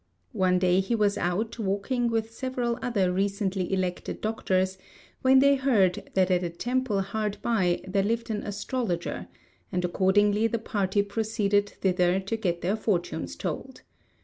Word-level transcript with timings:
One 0.33 0.57
day 0.57 0.79
he 0.79 0.95
was 0.95 1.15
out 1.15 1.59
walking 1.59 2.09
with 2.09 2.31
several 2.33 2.79
other 2.81 3.11
recently 3.13 3.71
elected 3.71 4.19
doctors, 4.19 4.79
when 5.21 5.37
they 5.37 5.53
heard 5.53 6.09
that 6.15 6.31
at 6.31 6.41
a 6.43 6.49
temple 6.49 7.01
hard 7.01 7.37
by 7.43 7.81
there 7.87 8.01
lived 8.01 8.31
an 8.31 8.41
astrologer, 8.41 9.27
and 9.71 9.85
accordingly 9.85 10.47
the 10.47 10.57
party 10.57 11.03
proceeded 11.03 11.69
thither 11.81 12.19
to 12.19 12.35
get 12.35 12.61
their 12.61 12.75
fortunes 12.77 13.35
told. 13.35 13.81